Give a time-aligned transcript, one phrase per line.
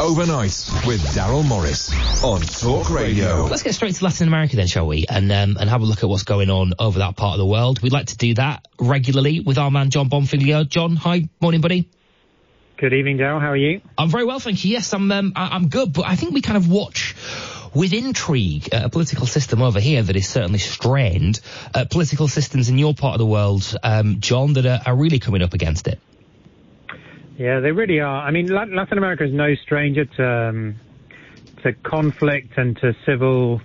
[0.00, 3.50] Overnight with Darryl Morris on talkRADIO.
[3.50, 5.06] Let's get straight to Latin America then, shall we?
[5.08, 7.46] And um, and have a look at what's going on over that part of the
[7.46, 7.82] world.
[7.82, 10.68] We'd like to do that regularly with our man Jon Bonfiglio.
[10.68, 11.88] Jon, hi, morning, buddy.
[12.76, 13.40] Good evening, Darryl.
[13.40, 13.80] How are you?
[13.98, 14.70] I'm very well, thank you.
[14.70, 17.16] Yes, I'm um, I- I'm good, but I think we kind of watch
[17.74, 21.40] with intrigue uh, a political system over here that is certainly strained.
[21.74, 25.18] Uh, political systems in your part of the world, um, Jon, that are, are really
[25.18, 25.98] coming up against it.
[27.38, 28.26] Yeah, they really are.
[28.26, 30.80] I mean, Latin America is no stranger to um,
[31.62, 33.60] to conflict and to civil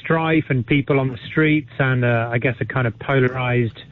[0.00, 3.82] strife and people on the streets, and uh, I guess a kind of polarized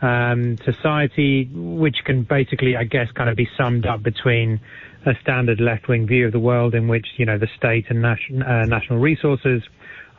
[0.00, 4.58] um, society, which can basically, I guess, kind of be summed up between
[5.04, 8.42] a standard left-wing view of the world in which you know the state and nation,
[8.42, 9.62] uh, national resources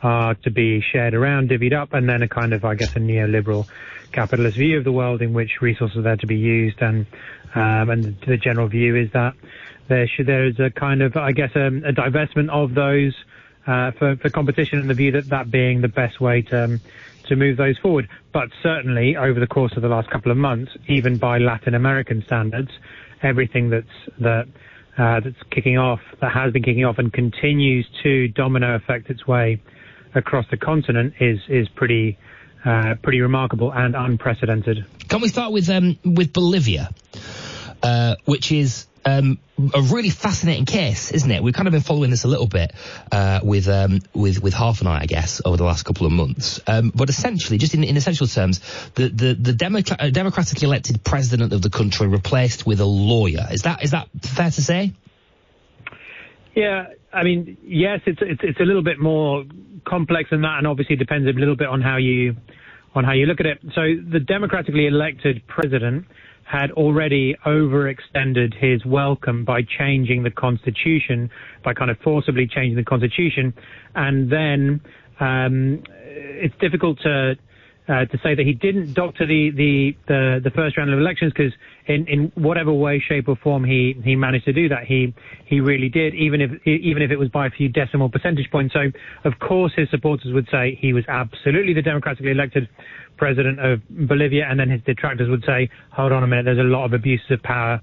[0.04, 3.00] are to be shared around, divvied up, and then a kind of, I guess, a
[3.00, 3.66] neoliberal
[4.14, 7.06] capitalist view of the world in which resources are there to be used, and
[7.54, 9.34] um, and the general view is that
[9.88, 13.14] there should there is a kind of, I guess, um, a divestment of those
[13.66, 16.80] uh, for for competition, and the view that that being the best way to um,
[17.28, 18.08] to move those forward.
[18.32, 22.22] But certainly over the course of the last couple of months, even by Latin American
[22.24, 22.70] standards,
[23.22, 24.46] everything that's that
[24.96, 29.26] uh, that's kicking off, that has been kicking off, and continues to domino effect its
[29.26, 29.60] way
[30.14, 32.16] across the continent is is pretty
[32.64, 34.84] uh, pretty remarkable and unprecedented.
[35.08, 36.90] Can we start with um, with Bolivia,
[37.82, 39.38] uh, which is um,
[39.74, 41.42] a really fascinating case, isn't it?
[41.42, 42.72] We've kind of been following this a little bit
[43.12, 46.12] uh, with um, with with half an eye, I guess, over the last couple of
[46.12, 46.60] months.
[46.66, 48.60] Um, but essentially, just in, in essential terms,
[48.94, 53.46] the the, the uh, democratically elected president of the country replaced with a lawyer.
[53.50, 54.94] Is that is that fair to say?
[56.54, 59.44] Yeah, I mean, yes, it's it's it's a little bit more
[59.84, 62.36] complex than that, and obviously depends a little bit on how you
[62.94, 63.58] on how you look at it.
[63.74, 66.06] So the democratically elected president
[66.44, 71.30] had already overextended his welcome by changing the constitution,
[71.64, 73.52] by kind of forcibly changing the constitution,
[73.94, 74.80] and then
[75.20, 77.34] um, it's difficult to
[77.86, 81.32] uh, to say that he didn't doctor the the the, the first round of elections
[81.32, 81.52] because
[81.86, 85.12] in, in whatever way, shape, or form he he managed to do that, he
[85.44, 88.72] he really did, even if even if it was by a few decimal percentage points.
[88.72, 88.90] So
[89.24, 92.68] of course his supporters would say he was absolutely the democratically elected
[93.16, 96.62] president of Bolivia, and then his detractors would say, hold on a minute, there's a
[96.62, 97.80] lot of abuses of power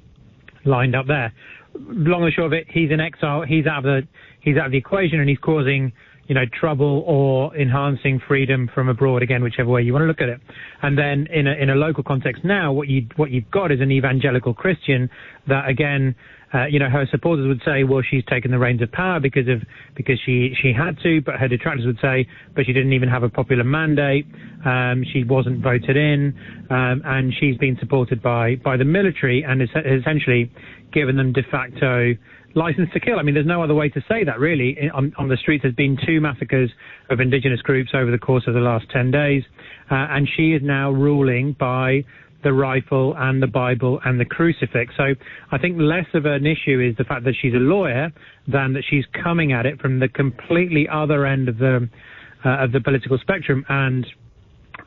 [0.66, 1.32] lined up there.
[1.76, 3.44] Long and short of it, he's in exile.
[3.44, 4.08] He's out of the
[4.42, 5.94] he's out of the equation, and he's causing
[6.32, 10.22] you know, trouble or enhancing freedom from abroad, again, whichever way you want to look
[10.22, 10.40] at it.
[10.82, 13.82] And then in a, in a local context now, what you, what you've got is
[13.82, 15.10] an evangelical Christian
[15.50, 16.16] that again,
[16.54, 19.50] uh, you know, her supporters would say, well, she's taken the reins of power because
[19.50, 19.62] of,
[19.94, 22.26] because she, she had to, but her detractors would say,
[22.56, 24.26] but she didn't even have a popular mandate.
[24.66, 26.38] Um, she wasn't voted in,
[26.70, 30.52] um, and she's been supported by, by the military and is essentially
[30.94, 32.16] given them de facto
[32.56, 33.18] license to kill.
[33.18, 34.78] I mean, there's no other way to say that, really.
[34.94, 36.70] On, on the streets, there's been two massacres
[37.10, 39.44] of indigenous groups over the course of the last 10 days,
[39.90, 42.04] uh, and she is now ruling by
[42.44, 44.94] the rifle and the Bible and the crucifix.
[44.98, 45.14] So
[45.52, 48.12] I think less of an issue is the fact that she's a lawyer
[48.48, 51.90] than that she's coming at it from the completely other end of the
[52.44, 54.08] uh, of the political spectrum and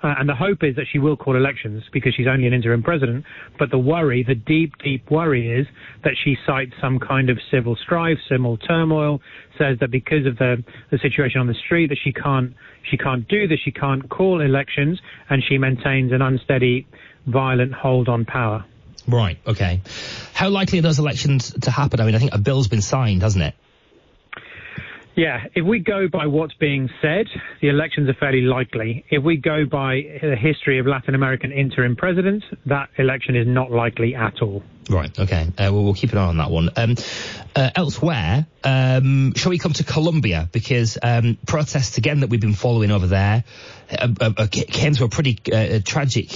[0.04, 2.82] uh, and the hope is that she will call elections because she's only an interim
[2.82, 3.25] president.
[3.59, 5.66] But the worry, the deep, deep worry is
[6.04, 9.22] that she cites some kind of civil strife, civil turmoil,
[9.56, 12.53] says that because of the, the situation on the street that she can't,
[12.91, 15.00] she can't do this, she can't call elections,
[15.31, 16.87] and she maintains an unsteady,
[17.26, 18.62] violent hold on power.
[19.09, 19.38] Right.
[19.47, 19.81] Okay.
[20.34, 22.00] How likely are those elections to happen?
[22.00, 23.54] I mean, I think a bill's been signed, hasn't it?
[25.16, 27.26] Yeah, if we go by what's being said,
[27.60, 29.04] the elections are fairly likely.
[29.10, 33.70] If we go by the history of Latin American interim presidents, that election is not
[33.70, 34.64] likely at all.
[34.91, 35.16] Right.
[35.16, 35.47] Okay.
[35.56, 36.69] Uh, well, we'll keep an eye on that one.
[36.76, 36.97] Um,
[37.54, 42.54] uh, elsewhere, um, shall we come to Colombia because um, protests again that we've been
[42.54, 43.44] following over there
[43.91, 46.28] uh, uh, uh came to a pretty uh, tragic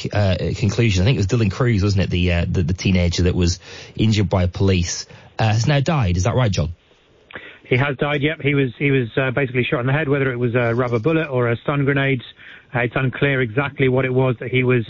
[0.56, 1.02] conclusion.
[1.02, 3.58] I think it was Dylan Cruz, wasn't it, the, the, the teenager that was
[3.96, 5.06] injured by police,
[5.38, 6.16] has now died.
[6.16, 6.72] Is that right, Jon?
[7.68, 8.22] He has died.
[8.22, 10.08] Yep, he was he was uh, basically shot in the head.
[10.08, 12.22] Whether it was a rubber bullet or a stun grenade,
[12.74, 14.86] uh, it's unclear exactly what it was that he was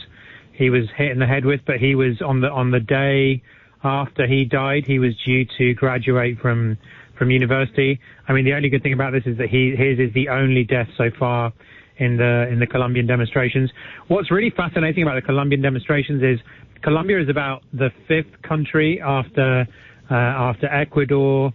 [0.52, 1.60] he was hit in the head with.
[1.66, 3.42] But he was on the on the day
[3.82, 6.78] after he died, he was due to graduate from
[7.16, 7.98] from university.
[8.28, 10.62] I mean, the only good thing about this is that he his is the only
[10.62, 11.52] death so far
[11.96, 13.70] in the in the Colombian demonstrations.
[14.06, 16.38] What's really fascinating about the Colombian demonstrations is
[16.82, 19.66] Colombia is about the fifth country after
[20.10, 21.52] uh, after Ecuador,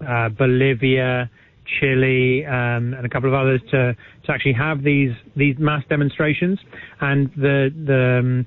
[0.00, 1.30] uh, Bolivia,
[1.78, 6.58] Chile, um, and a couple of others to to actually have these these mass demonstrations.
[7.00, 8.46] And the the um,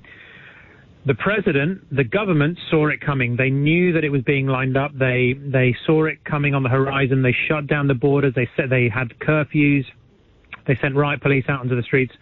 [1.06, 3.36] the president, the government saw it coming.
[3.36, 4.92] They knew that it was being lined up.
[4.98, 7.22] They they saw it coming on the horizon.
[7.22, 8.34] They shut down the borders.
[8.36, 9.86] They said they had curfews.
[10.68, 12.14] They sent riot police out onto the streets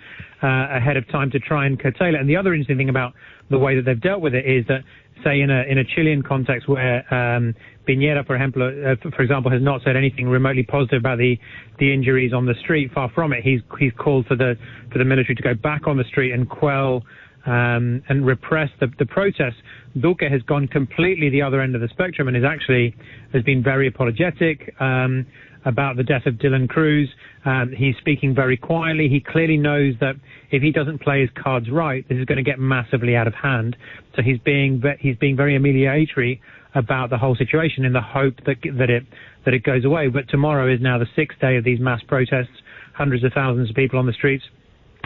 [0.42, 2.20] uh, ahead of time to try and curtail it.
[2.20, 3.14] And the other interesting thing about
[3.50, 4.84] the way that they've dealt with it is that,
[5.24, 7.56] say, in a in a Chilean context where um,
[7.88, 11.38] Piñera, for example, uh, for example, has not said anything remotely positive about the
[11.80, 12.92] the injuries on the street.
[12.94, 13.44] Far from it.
[13.44, 14.56] He's he's called for the
[14.92, 17.04] for the military to go back on the street and quell
[17.46, 19.56] um, and repress the, the protests.
[20.00, 22.96] Duque has gone completely the other end of the spectrum and is actually
[23.34, 25.26] has been very apologetic um,
[25.66, 27.10] about the death of Dylan Cruz.
[27.46, 29.10] Um, he's speaking very quietly.
[29.10, 30.16] He clearly knows that
[30.52, 33.34] if he doesn't play his cards right, this is going to get massively out of
[33.34, 33.76] hand.
[34.16, 36.40] So he's being he's being very amelioratory
[36.76, 39.04] about the whole situation in the hope that that it
[39.46, 40.08] that it goes away.
[40.08, 42.62] But tomorrow is now the sixth day of these mass protests,
[42.94, 44.44] hundreds of thousands of people on the streets,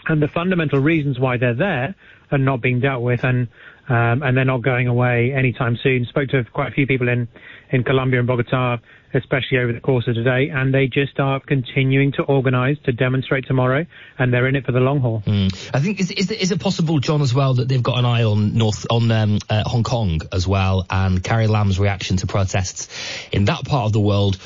[0.08, 1.96] and the fundamental reasons why they're there
[2.32, 3.48] are not being dealt with, and
[3.90, 6.06] um, and they're not going away anytime soon.
[6.06, 7.28] Spoke to quite a few people in
[7.72, 8.78] in Colombia and Bogota,
[9.14, 13.46] especially over the course of today, and they just are continuing to organise to demonstrate
[13.48, 13.86] tomorrow,
[14.18, 15.22] and they're in it for the long haul.
[15.26, 15.70] Mm.
[15.74, 18.24] I think is, is, is it possible, Jon, as well, that they've got an eye
[18.24, 22.88] on North on um, uh, Hong Kong as well, and Carrie Lam's reaction to protests
[23.32, 24.38] in that part of the world.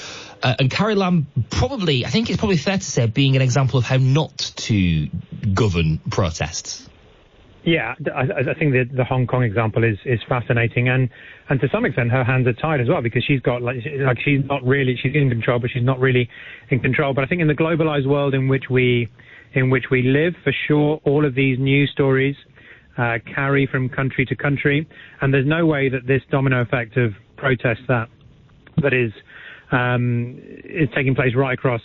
[0.46, 3.80] Uh, and Carrie Lam probably, I think it's probably fair to say, being an example
[3.80, 5.08] of how not to
[5.56, 6.88] govern protests.
[7.64, 11.10] Yeah, I, I think the, the Hong Kong example is, is fascinating, and
[11.50, 14.20] and to some extent her hands are tied as well because she's got like like
[14.24, 16.30] she's not really she's in control, but she's not really
[16.70, 17.16] in control.
[17.16, 19.10] But I think in the globalized world in which we
[19.54, 22.36] in which we live, for sure, all of these news stories
[23.00, 24.88] uh, carry from country to country,
[25.22, 28.10] and there's no way that this domino effect of protests that
[28.84, 29.12] that is
[29.72, 31.82] um, is taking place right across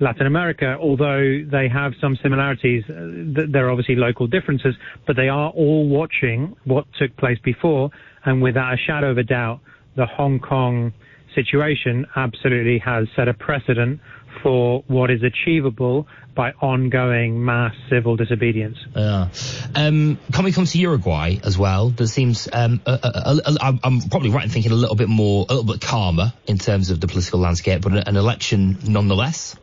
[0.00, 4.74] Latin America, although they have some similarities, uh, there are obviously local differences,
[5.06, 7.90] but they are all watching what took place before,
[8.24, 9.60] and without a shadow of a doubt,
[9.96, 10.92] the Hong Kong
[11.34, 14.00] situation absolutely has set a precedent
[14.42, 18.78] for what is achievable by ongoing mass civil disobedience.
[18.94, 19.28] Yeah.
[19.74, 21.90] Um, can we come to Uruguay as well?
[21.90, 25.46] That seems, um, a, a, a, I'm probably right in thinking a little bit more,
[25.48, 29.56] a little bit calmer in terms of the political landscape, but an election nonetheless.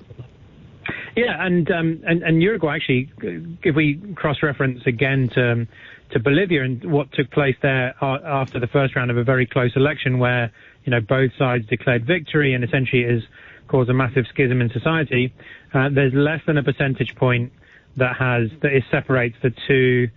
[1.15, 3.09] Yeah, and um, and, and Uruguay actually,
[3.63, 5.65] if we cross-reference again to
[6.11, 9.71] to Bolivia and what took place there after the first round of a very close
[9.77, 10.51] election, where
[10.83, 13.23] you know both sides declared victory and essentially has
[13.67, 15.33] caused a massive schism in society.
[15.73, 17.51] Uh, there's less than a percentage point
[17.97, 20.07] that has that is separates the two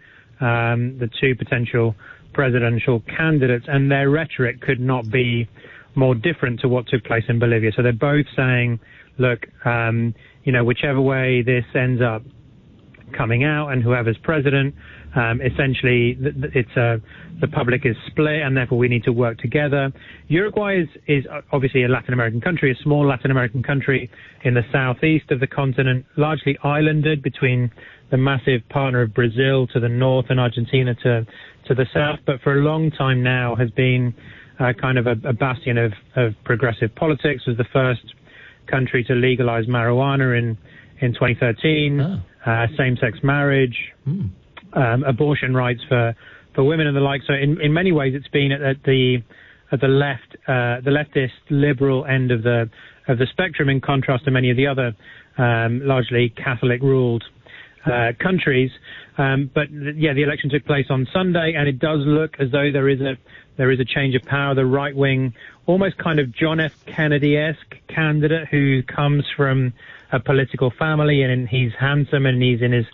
[0.45, 1.95] um, the two potential
[2.33, 5.49] presidential candidates, and their rhetoric could not be
[5.95, 7.73] more different to what took place in Bolivia.
[7.75, 8.81] So they're both saying,
[9.19, 9.47] look.
[9.65, 10.15] Um,
[10.49, 12.23] you know, whichever way this ends up
[13.15, 14.75] coming out and whoever's president,
[15.19, 16.17] um, essentially
[16.55, 17.00] it's a,
[17.41, 19.93] the public is split and therefore we need to work together.
[20.29, 24.11] Uruguay is, is obviously a Latin American country, a small Latin American country
[24.44, 27.70] in the southeast of the continent, largely islanded between
[28.12, 31.26] the massive partner of Brazil to the north and Argentina to,
[31.67, 34.14] to the south, but for a long time now has been
[34.61, 38.14] uh, kind of a, a bastion of, of progressive politics, was the first
[38.67, 40.56] country to legalize marijuana in
[41.00, 42.50] in 2013, oh.
[42.50, 44.29] uh, same-sex marriage, mm.
[44.78, 46.14] Um, abortion rights for
[46.54, 47.22] for women and the like.
[47.26, 49.22] So in in many ways, it's been at, at the
[49.72, 52.70] at the left uh, the leftist liberal end of the
[53.08, 54.94] of the spectrum, in contrast to many of the other
[55.37, 57.25] um, largely Catholic ruled
[57.87, 58.70] uh, countries.
[59.16, 62.70] Um, but yeah, the election took place on Sunday, and it does look as though
[62.70, 63.16] there is a
[63.56, 64.54] there is a change of power.
[64.54, 65.35] The right wing,
[65.66, 66.73] almost kind of John F.
[66.87, 69.73] Kennedy-esque candidate who comes from
[70.12, 72.87] a political family, and he's handsome and he's in his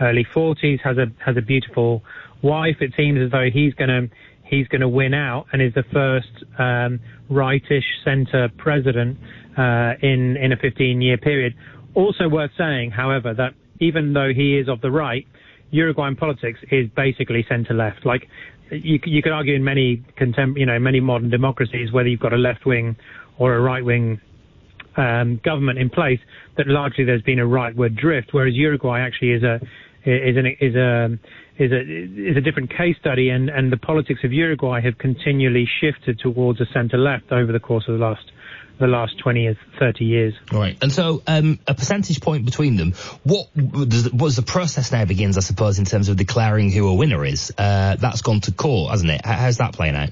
[0.00, 2.02] early 40s, has a has a beautiful
[2.42, 2.76] wife.
[2.80, 5.84] It seems as though he's going to he's going to win out and is the
[5.92, 9.18] first um, rightish centre president
[9.56, 11.54] uh, in in a 15 year period.
[11.94, 15.26] Also worth saying, however, that even though he is of the right,
[15.70, 18.04] Uruguayan politics is basically centre left.
[18.04, 18.28] Like
[18.70, 22.32] you, you could argue in many contem- you know many modern democracies whether you've got
[22.32, 22.96] a left wing
[23.38, 24.20] or a right wing
[24.96, 26.20] um, government in place
[26.56, 29.60] that largely there's been a rightward drift, whereas Uruguay actually is a
[30.04, 31.18] is an is a
[31.58, 35.68] is a is a different case study, and and the politics of Uruguay have continually
[35.80, 38.32] shifted towards a centre left over the course of the last
[38.78, 40.34] the last 20 or 30 years.
[40.50, 40.76] Right.
[40.80, 45.42] And so, um, a percentage point between them, what was the process now begins, I
[45.42, 47.52] suppose, in terms of declaring who a winner is?
[47.58, 49.20] Uh, that's gone to court, hasn't it?
[49.22, 50.08] How's that playing out?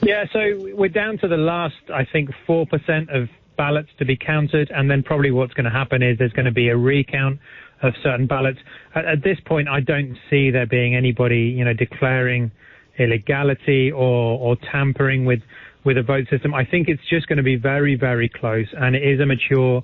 [0.00, 0.38] Yeah, so
[0.74, 2.68] we're down to the last, I think, 4%
[3.14, 6.46] of ballots to be counted, and then probably what's going to happen is there's going
[6.46, 7.40] to be a recount
[7.82, 8.58] of certain ballots.
[8.94, 12.50] At, at this point, I don't see there being anybody, you know, declaring
[12.98, 15.40] illegality or, or tampering with,
[15.84, 16.54] with a vote system.
[16.54, 19.82] I think it's just going to be very, very close, and it is a mature,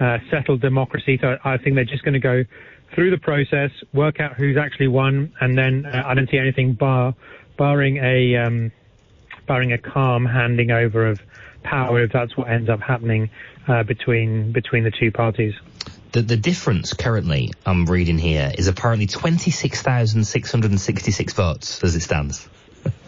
[0.00, 1.18] uh, settled democracy.
[1.20, 2.44] So I think they're just going to go
[2.94, 6.74] through the process, work out who's actually won, and then uh, I don't see anything
[6.74, 7.14] bar,
[7.56, 8.72] barring a, um,
[9.46, 11.20] barring a calm handing over of
[11.62, 13.30] power if that's what ends up happening
[13.68, 15.54] uh, between between the two parties.
[16.12, 22.46] The, the difference currently, I'm reading here, is apparently 26,666 votes as it stands.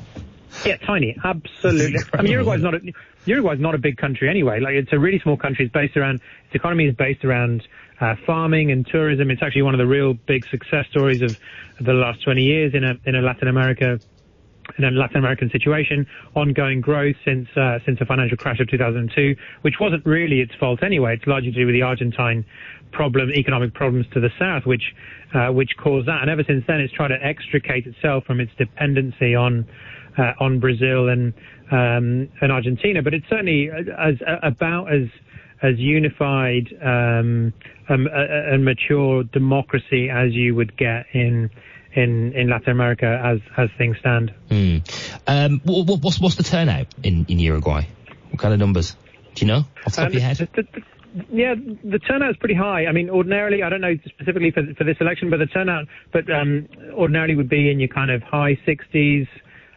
[0.65, 2.01] yeah, tiny, absolutely.
[2.15, 2.81] I mean, Uruguay's not a,
[3.27, 4.61] Uruguay's not a big country anyway.
[4.61, 5.67] Like, it's a really small country.
[5.67, 7.69] It's based around, its economy is based around
[8.01, 9.31] uh, farming and tourism.
[9.31, 11.39] It's actually one of the real big success stories of
[11.81, 14.01] the last 20 years in a in a Latin America
[14.79, 19.37] in a Latin American situation, ongoing growth since uh, since the financial crash of 2002,
[19.63, 21.15] which wasn't really its fault anyway.
[21.15, 22.45] It's largely to do with the Argentine
[22.93, 24.95] problem, economic problems to the south, which
[25.35, 26.23] uh, which caused that.
[26.23, 29.67] And ever since then, it's tried to extricate itself from its dependency on
[30.19, 31.35] uh, on Brazil and
[31.71, 33.03] um, and Argentina.
[33.03, 35.09] But it's certainly as, as about as
[35.63, 37.53] as unified um,
[37.89, 41.51] um, and mature democracy as you would get in
[41.95, 44.33] in, in Latin America as as things stand.
[44.51, 44.83] Mm.
[45.27, 47.87] Um, what, what's what's the turnout in, in Uruguay?
[48.31, 48.97] What kind of numbers?
[49.35, 50.37] Do you know off the top um, of your head?
[50.37, 50.83] The, the,
[51.31, 52.87] yeah, the turnout is pretty high.
[52.87, 56.31] I mean, ordinarily, I don't know specifically for for this election, but the turnout, but
[56.31, 59.29] um, ordinarily would be in your kind of high 60s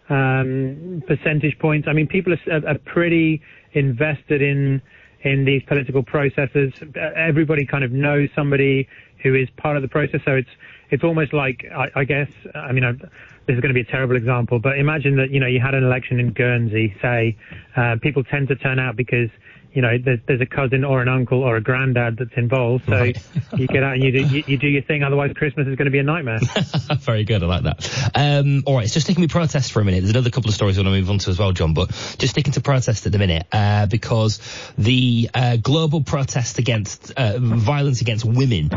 [0.10, 1.88] um, percentage points.
[1.88, 3.42] I mean, people are, are pretty
[3.74, 4.82] invested in
[5.28, 6.74] in these political processes.
[7.16, 8.88] Everybody kind of knows somebody
[9.24, 10.50] who is part of the process, so it's
[10.90, 13.92] it's almost like I, I guess I mean I, this is going to be a
[13.92, 16.96] terrible example, but imagine that you know you had an election in Guernsey.
[17.02, 17.38] Say
[17.76, 19.30] uh, people tend to turn out because
[19.74, 22.86] you know, there's, there's, a cousin or an uncle or a granddad that's involved.
[22.86, 23.18] So right.
[23.56, 25.04] you get out and you do, you, you, do your thing.
[25.04, 26.40] Otherwise, Christmas is going to be a nightmare.
[27.00, 27.44] Very good.
[27.44, 28.12] I like that.
[28.16, 28.90] Um, all right.
[28.90, 30.02] So sticking with protests for a minute.
[30.02, 31.90] There's another couple of stories I want to move on to as well, Jon, but
[32.18, 34.40] just sticking to protest at the minute, uh, because
[34.78, 38.70] the, uh, global protests against, uh, violence against women,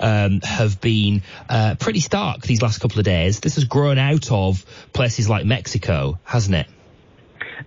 [0.00, 3.40] um, have been, uh, pretty stark these last couple of days.
[3.40, 6.66] This has grown out of places like Mexico, hasn't it?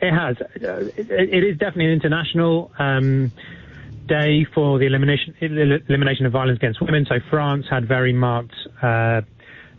[0.02, 0.38] It has.
[0.42, 3.32] Uh, it is definitely an international um,
[4.08, 7.06] day for the elimination elimination of violence against women.
[7.08, 8.56] So France had very marked.
[8.82, 9.22] Uh,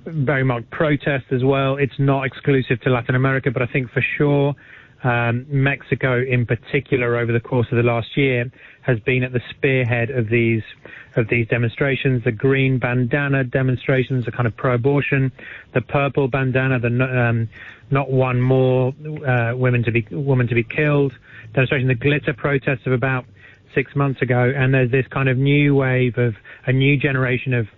[0.06, 1.76] very marked protest as well.
[1.76, 4.54] It's not exclusive to Latin America, but I think for sure
[5.02, 8.50] um, Mexico, in particular, over the course of the last year,
[8.82, 10.62] has been at the spearhead of these
[11.16, 12.22] of these demonstrations.
[12.24, 15.32] The green bandana demonstrations are kind of pro-abortion.
[15.74, 17.48] The purple bandana, the um,
[17.90, 18.94] not one more
[19.26, 21.12] uh, women to be women to be killed
[21.54, 21.88] demonstration.
[21.88, 23.24] The glitter protests of about
[23.74, 26.34] six months ago, and there's this kind of new wave of
[26.66, 27.68] a new generation of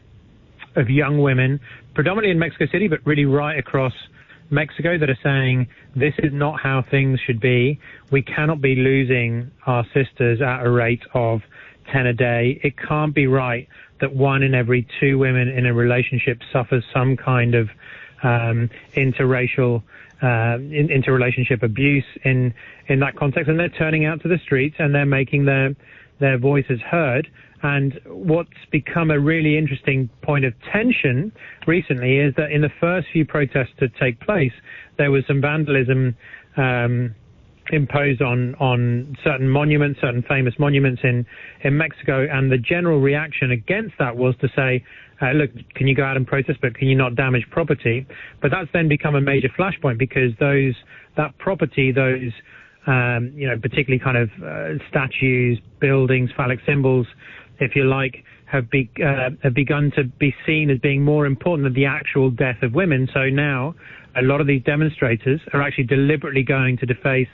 [0.74, 1.60] of young women,
[1.94, 3.92] predominantly in Mexico City, but really right across
[4.52, 5.66] Mexico, that are saying
[5.96, 7.80] this is not how things should be.
[8.10, 11.42] We cannot be losing our sisters at a rate of
[11.90, 12.60] 10 a day.
[12.62, 13.68] It can't be right
[14.00, 17.70] that one in every two women in a relationship suffers some kind of
[18.22, 19.82] um, interracial
[20.22, 22.54] uh, in, interrelationship abuse in
[22.86, 25.74] in that context, and they're turning out to the streets and they're making their
[26.22, 27.28] their voices heard.
[27.62, 31.32] And what's become a really interesting point of tension
[31.66, 34.52] recently is that in the first few protests to take place,
[34.98, 36.16] there was some vandalism
[36.56, 37.14] um,
[37.70, 41.24] imposed on on certain monuments, certain famous monuments in
[41.62, 44.84] in Mexico, and the general reaction against that was to say,
[45.20, 48.06] uh, look, can you go out and protest, but can you not damage property?
[48.40, 50.74] But that's then become a major flashpoint because those
[51.16, 52.32] that property, those
[52.86, 57.06] um, you know, particularly kind of uh, statues, buildings, phallic symbols,
[57.60, 61.64] if you like, have, be, uh, have begun to be seen as being more important
[61.64, 63.08] than the actual death of women.
[63.14, 63.74] So now,
[64.16, 67.28] a lot of these demonstrators are actually deliberately going to deface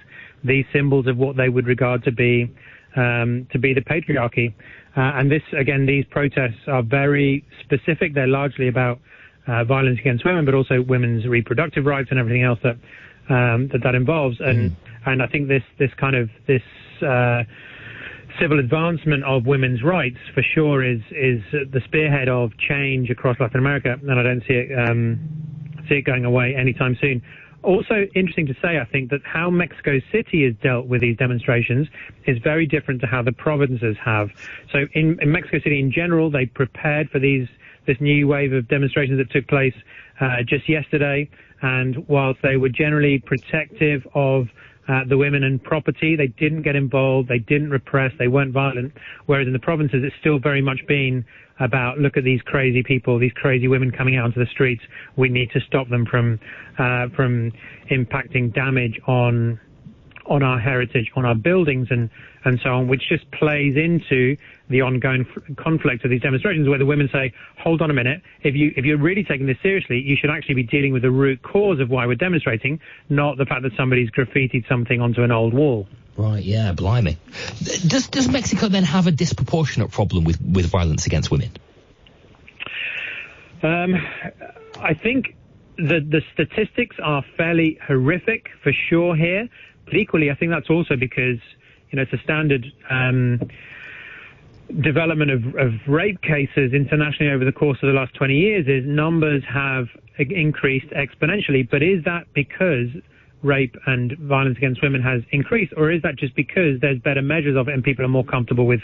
[0.44, 2.54] these symbols of what they would regard to be
[2.96, 4.54] um, to be the patriarchy.
[4.96, 8.14] Uh, and this, again, these protests are very specific.
[8.14, 8.98] They're largely about
[9.46, 12.76] uh, violence against women, but also women's reproductive rights and everything else that
[13.30, 14.38] um, that that involves.
[14.40, 14.76] And mm.
[15.06, 16.62] And I think this this kind of this
[17.02, 17.42] uh,
[18.40, 23.58] civil advancement of women's rights for sure is is the spearhead of change across Latin
[23.58, 25.18] America, and I don't see it um,
[25.88, 27.22] see it going away anytime soon.
[27.64, 31.88] Also interesting to say, I think, that how Mexico City has dealt with these demonstrations
[32.24, 34.30] is very different to how the provinces have.
[34.72, 37.48] So in, in Mexico City in general, they prepared for these
[37.86, 39.74] this new wave of demonstrations that took place
[40.20, 41.28] uh, just yesterday,
[41.62, 44.46] and whilst they were generally protective of
[44.88, 46.16] uh, the women and property.
[46.16, 47.28] They didn't get involved.
[47.28, 48.12] They didn't repress.
[48.18, 48.92] They weren't violent.
[49.26, 51.24] Whereas in the provinces, it's still very much been
[51.60, 54.82] about look at these crazy people, these crazy women coming out onto the streets.
[55.16, 56.38] We need to stop them from
[56.78, 57.52] uh, from
[57.90, 59.60] impacting damage on
[60.28, 62.10] on our heritage, on our buildings, and
[62.44, 64.36] and so on, which just plays into
[64.68, 68.22] the ongoing f- conflict of these demonstrations, where the women say, "Hold on a minute.
[68.42, 71.10] If you if you're really taking this seriously, you should actually be dealing with the
[71.10, 75.32] root cause of why we're demonstrating, not the fact that somebody's graffitied something onto an
[75.32, 77.16] old wall." Right, yeah, blimey.
[77.62, 81.50] Does does Mexico then have a disproportionate problem with, with violence against women?
[83.62, 83.94] Um,
[84.80, 85.36] I think
[85.76, 89.48] the the statistics are fairly horrific for sure here,
[89.90, 91.38] but equally, I think that's also because
[91.90, 92.66] you know it's a standard.
[92.90, 93.40] Um,
[94.82, 98.86] development of, of rape cases internationally over the course of the last 20 years is
[98.86, 99.86] numbers have
[100.18, 101.68] increased exponentially.
[101.68, 102.88] But is that because
[103.42, 107.56] rape and violence against women has increased, or is that just because there's better measures
[107.56, 108.80] of it and people are more comfortable with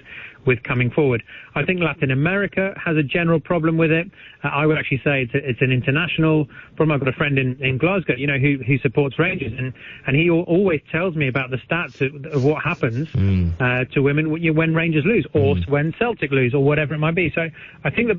[0.46, 1.22] with coming forward?
[1.54, 4.10] I think Latin America has a general problem with it.
[4.42, 6.46] Uh, I would actually say it's, a, it's an international
[6.76, 6.92] problem.
[6.92, 9.72] I've got a friend in, in Glasgow, you know, who, who supports Rangers, and
[10.06, 13.52] and he always tells me about the stats of, of what happens mm.
[13.60, 15.68] uh, to women when Rangers lose, or mm.
[15.68, 17.32] when Celtic lose, or whatever it might be.
[17.34, 17.48] So
[17.82, 18.18] I think that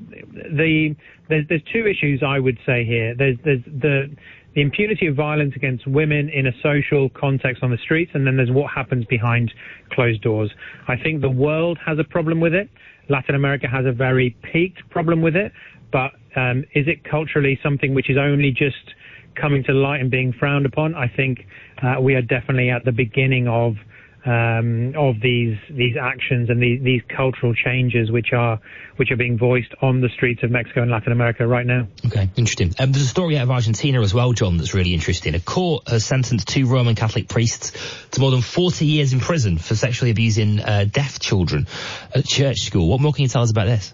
[0.58, 0.96] the
[1.30, 3.15] there's there's two issues I would say here.
[3.15, 4.15] There's there's the
[4.56, 8.38] the impunity of violence against women in a social context on the streets, and then
[8.38, 9.52] there's what happens behind
[9.92, 10.50] closed doors.
[10.88, 12.70] I think the world has a problem with it.
[13.10, 15.52] Latin America has a very peaked problem with it,
[15.92, 18.96] but um, is it culturally something which is only just
[19.40, 20.96] coming to light and being frowned upon?
[20.96, 21.46] I think
[21.84, 23.76] uh, we are definitely at the beginning of
[24.25, 28.60] um, of these these actions and these, these cultural changes which are
[28.96, 31.88] which are being voiced on the streets of Mexico and Latin America right now.
[32.08, 32.74] Okay, interesting.
[32.79, 35.36] Um, there's a story out of Argentina as well, Jon, that's really interesting.
[35.36, 37.72] A court has sentenced two Roman Catholic priests
[38.12, 41.67] to more than 40 years in prison for sexually abusing uh, deaf children
[42.13, 42.88] at church school.
[42.88, 43.94] What more can you tell us about this?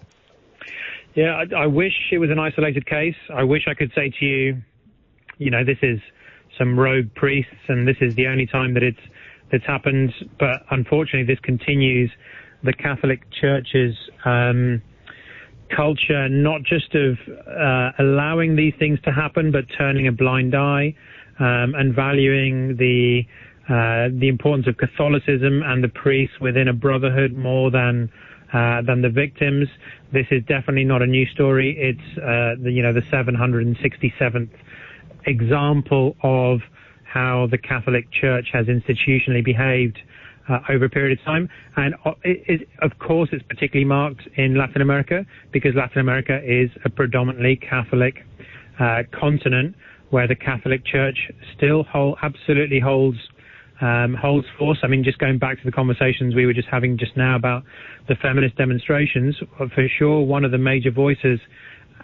[1.14, 3.16] Yeah, I, I wish it was an isolated case.
[3.28, 4.62] I wish I could say to you,
[5.36, 6.00] you know, this is
[6.58, 9.00] some rogue priests and this is the only time that it's
[9.52, 12.10] that's happened, but unfortunately, this continues
[12.64, 13.94] the Catholic Church's
[14.24, 14.82] um,
[15.74, 20.94] culture, not just of uh, allowing these things to happen, but turning a blind eye
[21.38, 23.22] um, and valuing the
[23.68, 28.10] uh, the importance of Catholicism and the priests within a brotherhood more than
[28.52, 29.68] uh, than the victims.
[30.12, 31.76] This is definitely not a new story.
[31.78, 34.50] It's uh, the you know the 767th
[35.26, 36.60] example of
[37.12, 39.98] how the Catholic Church has institutionally behaved
[40.48, 41.48] uh, over a period of time.
[41.76, 46.40] And uh, it, it, of course, it's particularly marked in Latin America because Latin America
[46.44, 48.24] is a predominantly Catholic
[48.80, 49.74] uh, continent
[50.10, 53.18] where the Catholic Church still hold, absolutely holds
[53.80, 54.78] um, holds force.
[54.84, 57.64] I mean, just going back to the conversations we were just having just now about
[58.08, 61.40] the feminist demonstrations, for sure, one of the major voices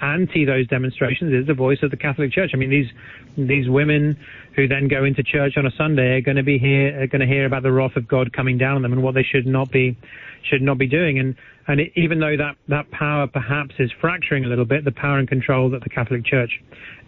[0.03, 2.51] anti those demonstrations is the voice of the Catholic Church.
[2.55, 2.89] I mean, these
[3.37, 4.17] these women
[4.55, 7.21] who then go into church on a Sunday are going to be here, are going
[7.21, 9.47] to hear about the wrath of God coming down on them and what they should
[9.47, 9.97] not be
[10.43, 11.19] should not be doing.
[11.19, 14.93] And and it, even though that that power perhaps is fracturing a little bit, the
[14.93, 16.61] power and control that the Catholic Church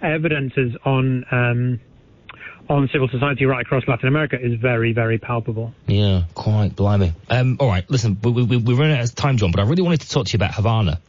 [0.02, 1.24] evidences on.
[1.30, 1.80] Um,
[2.68, 5.72] on civil society right across Latin America is very, very palpable.
[5.86, 7.12] Yeah, quite blimey.
[7.28, 9.82] Um, all right, listen, we, we, we're running out of time, Jon, but I really
[9.82, 11.00] wanted to talk to you about Havana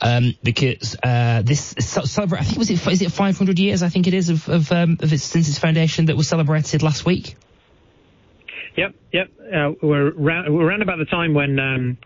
[0.00, 2.40] um, because uh, this celebrate.
[2.40, 3.82] I think it was it is it 500 years?
[3.82, 6.82] I think it is of of, um, of its since its foundation that was celebrated
[6.82, 7.34] last week.
[8.76, 9.30] Yep, yep.
[9.40, 11.98] Uh, we're we're around about the time when.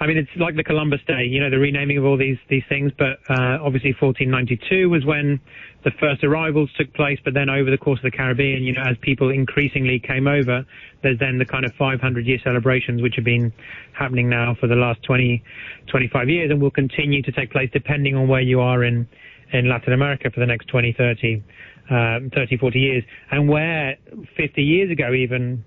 [0.00, 2.62] I mean, it's like the Columbus Day, you know, the renaming of all these these
[2.68, 2.92] things.
[2.96, 5.40] But uh, obviously, 1492 was when
[5.82, 7.18] the first arrivals took place.
[7.24, 10.64] But then, over the course of the Caribbean, you know, as people increasingly came over,
[11.02, 13.52] there's then the kind of 500 year celebrations, which have been
[13.92, 15.42] happening now for the last 20,
[15.88, 19.08] 25 years, and will continue to take place depending on where you are in
[19.52, 21.42] in Latin America for the next 20, 30,
[21.90, 23.96] um, 30, 40 years, and where
[24.36, 25.64] 50 years ago even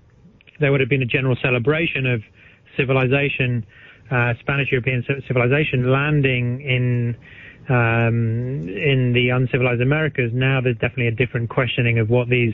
[0.59, 2.21] there would have been a general celebration of
[2.77, 3.65] civilization
[4.39, 7.15] Spanish European civilization landing in
[7.69, 10.31] um, in the uncivilized Americas.
[10.33, 12.53] Now there's definitely a different questioning of what these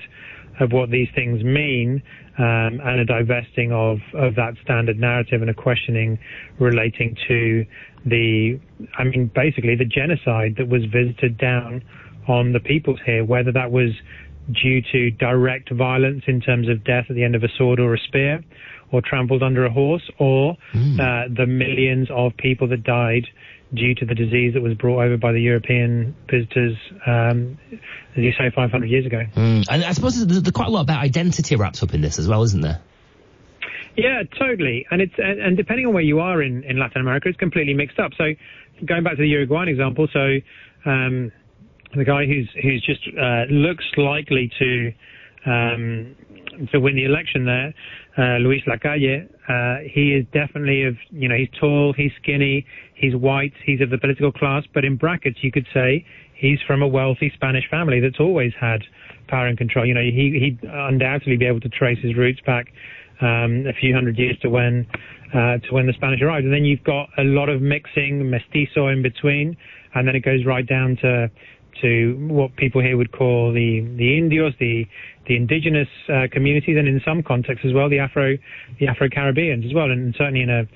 [0.60, 2.02] of what these things mean,
[2.38, 6.20] um, and a divesting of of that standard narrative and a questioning
[6.60, 7.66] relating to
[8.06, 8.60] the,
[8.98, 11.84] I mean, basically the genocide that was visited down
[12.28, 13.92] on the peoples here, whether that was
[14.52, 17.94] due to direct violence in terms of death at the end of a sword or
[17.94, 18.44] a spear,
[18.92, 21.00] or trampled under a horse, or mm.
[21.00, 23.26] uh, the millions of people that died
[23.74, 28.32] due to the disease that was brought over by the European visitors, um, as you
[28.38, 29.24] say, 500 years ago.
[29.36, 29.66] Mm.
[29.70, 32.28] And I suppose there's, there's quite a lot about identity wrapped up in this as
[32.28, 32.82] well, isn't there?
[33.98, 34.86] Yeah, totally.
[34.92, 37.74] And it's and, and depending on where you are in, in Latin America, it's completely
[37.74, 38.12] mixed up.
[38.18, 38.26] So
[38.86, 40.38] going back to the Uruguayan example, so
[40.86, 41.32] um,
[41.96, 44.94] the guy who's who's just uh, looks likely to
[45.46, 46.16] um,
[46.72, 47.74] to win the election there,
[48.18, 53.16] uh, Luis Lacalle, uh, he is definitely of you know he's tall, he's skinny, he's
[53.16, 56.88] white, he's of the political class, but in brackets you could say he's from a
[56.88, 58.82] wealthy Spanish family that's always had
[59.28, 59.86] power and control.
[59.86, 62.68] You know, he he'd undoubtedly be able to trace his roots back
[63.22, 64.88] um, a few hundred years to when
[65.34, 66.46] uh, to when the Spanish arrived.
[66.46, 69.58] And then you've got a lot of mixing, mestizo in between,
[69.94, 71.30] and then it goes right down to
[71.82, 74.88] to what people here would call the the Indios, the
[75.28, 78.38] the indigenous uh, communities, and in some contexts as well, the Afro
[78.80, 80.68] the Afro Caribbeans as well, and certainly in a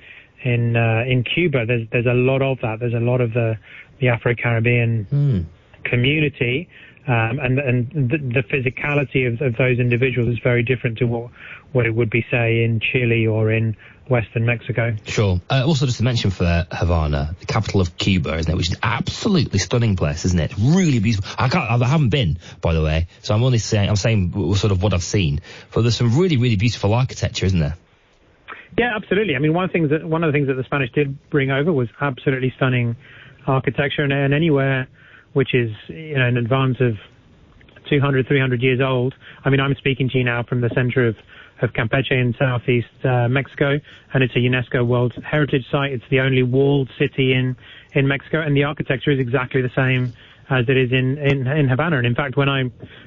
[0.44, 2.80] in uh, in Cuba, there's there's a lot of that.
[2.80, 3.56] There's a lot of the
[4.00, 5.44] the Afro Caribbean Mm.
[5.84, 6.68] community.
[7.04, 11.32] Um, and and the, the physicality of, of those individuals is very different to what
[11.72, 13.76] what it would be, say, in Chile or in
[14.08, 14.96] Western Mexico.
[15.04, 15.40] Sure.
[15.48, 18.56] Uh, also, just to mention for Havana, the capital of Cuba, isn't it?
[18.56, 20.52] Which is an absolutely stunning place, isn't it?
[20.58, 21.30] Really beautiful.
[21.38, 24.72] I can't, I haven't been, by the way, so I'm only saying, I'm saying sort
[24.72, 25.40] of what I've seen.
[25.72, 27.76] But there's some really, really beautiful architecture, isn't there?
[28.76, 29.36] Yeah, absolutely.
[29.36, 31.30] I mean, one of the things that one of the things that the Spanish did
[31.30, 32.96] bring over was absolutely stunning
[33.46, 34.88] architecture, and, and anywhere
[35.32, 36.94] which is you know in advance of
[37.88, 39.14] 200, 300 years old.
[39.44, 41.16] I mean, I'm speaking to you now from the center of
[41.60, 43.78] of Campeche in southeast uh, Mexico,
[44.12, 45.92] and it's a UNESCO World Heritage Site.
[45.92, 47.56] It's the only walled city in
[47.92, 50.12] in Mexico, and the architecture is exactly the same
[50.50, 51.98] as it is in in, in Havana.
[51.98, 52.64] And in fact, when I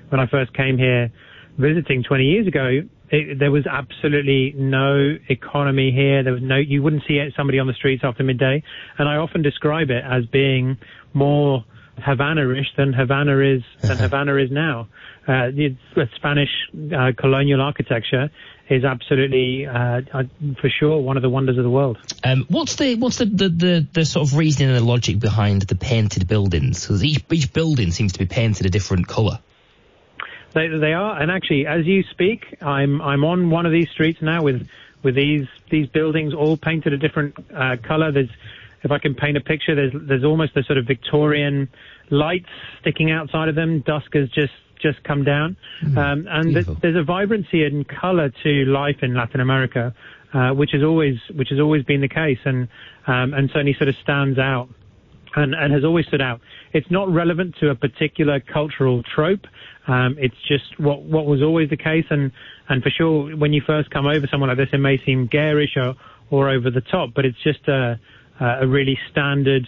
[0.10, 1.12] when I first came here
[1.58, 6.24] visiting 20 years ago, it, there was absolutely no economy here.
[6.24, 8.64] There was no, you wouldn't see somebody on the streets after midday.
[8.98, 10.78] And I often describe it as being
[11.14, 11.64] more
[11.98, 14.88] Havana-ish than Havana is than Havana is now.
[15.28, 16.50] Uh, the, the Spanish
[16.96, 18.30] uh, colonial architecture
[18.70, 20.24] is absolutely, uh, uh,
[20.62, 21.98] for sure, one of the wonders of the world.
[22.24, 25.64] Um, what's the what's the, the, the, the sort of reasoning and the logic behind
[25.64, 26.82] the painted buildings?
[26.82, 29.40] Because each each building seems to be painted a different colour.
[30.54, 34.22] They, they are, and actually, as you speak, I'm I'm on one of these streets
[34.22, 34.68] now with
[35.04, 38.12] with these these buildings all painted a different uh, color.
[38.12, 38.30] There's,
[38.86, 41.68] if I can paint a picture, there's there's almost a sort of Victorian
[42.10, 42.50] lights
[42.82, 43.82] sticking outside of them.
[43.82, 48.32] Dusk has just just come down, Mm, um, and th- there's a vibrancy and color
[48.44, 49.94] to life in Latin America,
[50.34, 52.68] uh, which has always which has always been the case, and
[53.08, 54.70] um, and certainly sort of stands out
[55.36, 56.42] and, and has always stood out.
[56.74, 59.46] It's not relevant to a particular cultural trope.
[59.88, 62.32] Um, it's just what what was always the case, and
[62.70, 65.76] and for sure, when you first come over somewhere like this, it may seem garish
[65.78, 65.96] or
[66.32, 68.00] or over the top, but it's just a
[68.40, 69.68] a really standard,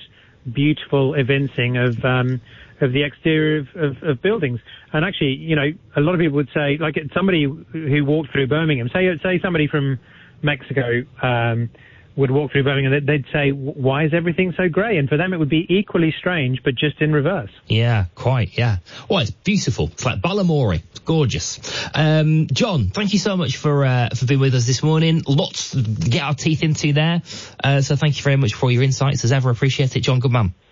[0.51, 2.03] beautiful evincing of.
[2.03, 2.41] Um,
[2.79, 4.59] of the exterior of, of, of buildings,
[4.93, 8.45] and actually, you know, a lot of people would say, like somebody who walked through
[8.45, 9.99] Birmingham, say say somebody from
[10.43, 11.71] Mexico um,
[12.17, 15.33] would walk through Birmingham, they'd- they'd say, "Why is everything so grey?" And for them,
[15.33, 17.51] it would be equally strange, but just in reverse.
[17.67, 18.57] Yeah, quite.
[18.57, 18.77] Yeah.
[19.07, 19.89] Well, it's beautiful.
[19.93, 20.81] It's like Balamory.
[20.89, 21.59] It's gorgeous.
[21.93, 25.23] Um, Jon, thank you so much for uh, for being with us this morning.
[25.27, 27.21] Lots to get our teeth into there.
[27.63, 29.23] Uh, so thank you very much for all your insights.
[29.23, 30.19] As ever, appreciate it, Jon.
[30.19, 30.53] Good man.